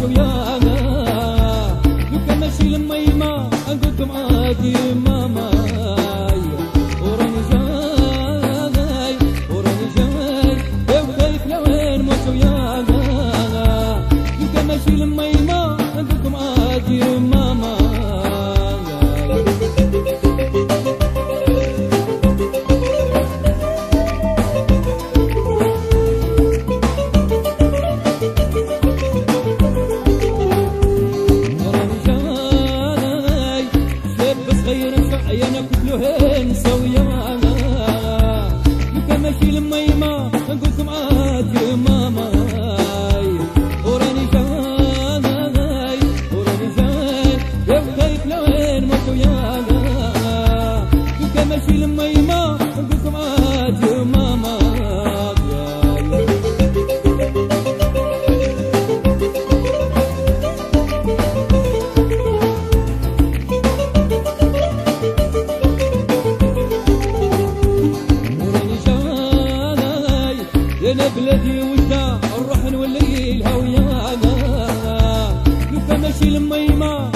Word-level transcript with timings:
to 0.00 0.08
you. 0.08 0.39
قلت 35.70 35.84
له 35.84 36.32
هين 36.32 36.54
سويا 36.54 37.00
أنا 37.00 37.40
لو 38.94 39.06
كان 39.08 39.20
ماشي 39.22 39.50
لميمه 39.50 40.30
الهوية 73.40 73.78
أنا. 73.78 75.42
نبقى 75.72 75.98
ماشي 75.98 76.30
لميمة 76.30 77.10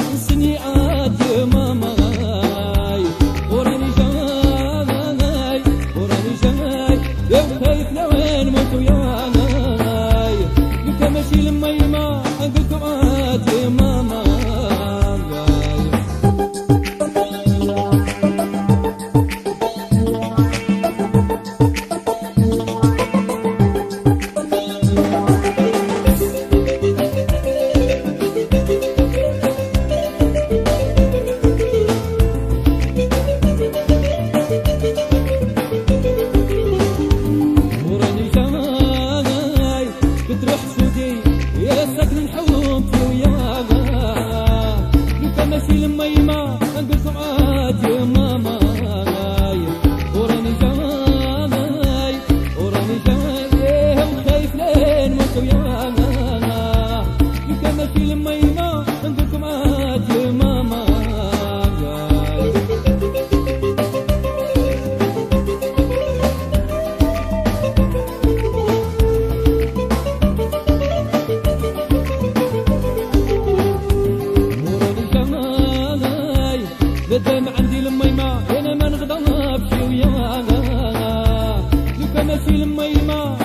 Ben 82.14 82.38
silinmeyim 82.38 83.08
ha 83.08 83.43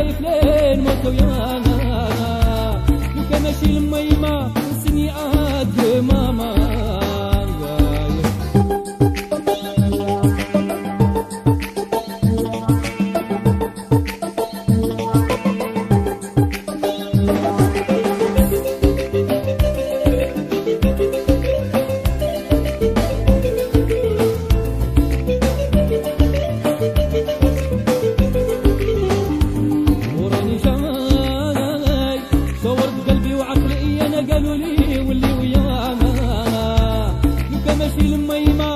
الف 0.00 0.20
ليل 0.20 0.80
موت 0.80 1.06
ويانا 1.06 2.08
لو 3.16 3.22
كان 3.30 3.42
ماشي 3.42 3.66
الميمة 3.78 4.50
سني 4.84 5.10
أدمى 5.12 6.19
فيلم 37.88 38.56
ما 38.58 38.69